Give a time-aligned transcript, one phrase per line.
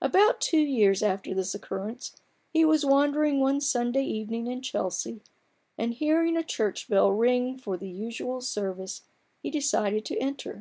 [0.00, 2.16] About two years after this occurrence
[2.50, 5.20] he was wandering one Sunday evening in Chelsea,
[5.76, 9.02] and hearing a church bell ring for the usual service,
[9.42, 10.60] he decided to enter.